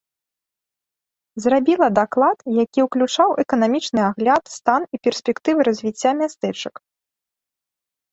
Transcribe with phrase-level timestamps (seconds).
[1.43, 6.75] Зрабіла даклад, які уключаў эканамічны агляд, стан і перспектывы развіцця мястэчак.